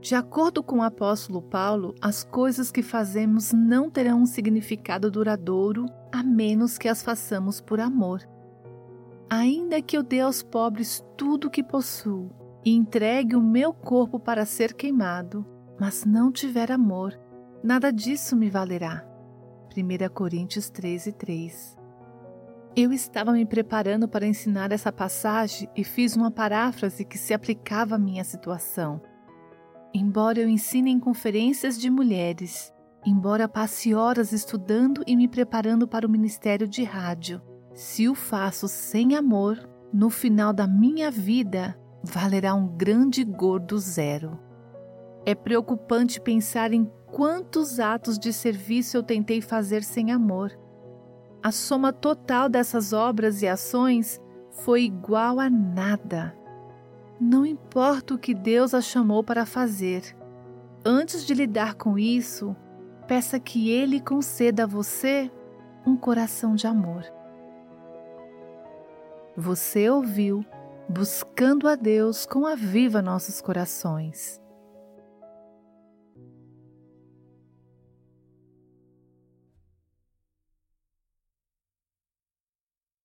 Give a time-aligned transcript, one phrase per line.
[0.00, 5.86] De acordo com o apóstolo Paulo, as coisas que fazemos não terão um significado duradouro
[6.12, 8.20] a menos que as façamos por amor.
[9.28, 12.30] Ainda que eu dê aos pobres tudo o que possuo
[12.64, 15.44] e entregue o meu corpo para ser queimado,
[15.78, 17.18] mas não tiver amor,
[17.62, 19.04] nada disso me valerá.
[19.76, 21.76] 1 Coríntios 13, 3
[22.74, 27.96] Eu estava me preparando para ensinar essa passagem e fiz uma paráfrase que se aplicava
[27.96, 29.00] à minha situação.
[29.94, 32.72] Embora eu ensine em conferências de mulheres,
[33.04, 37.40] embora passe horas estudando e me preparando para o ministério de rádio,
[37.74, 39.58] se o faço sem amor,
[39.92, 44.38] no final da minha vida valerá um grande gordo zero.
[45.24, 50.52] É preocupante pensar em quantos atos de serviço eu tentei fazer sem amor.
[51.42, 54.20] A soma total dessas obras e ações
[54.50, 56.37] foi igual a nada.
[57.20, 60.16] Não importa o que Deus a chamou para fazer.
[60.84, 62.54] Antes de lidar com isso,
[63.06, 65.30] peça que Ele conceda a você
[65.86, 67.04] um coração de amor.
[69.36, 70.44] Você ouviu
[70.90, 74.40] Buscando a Deus com a Viva Nossos Corações.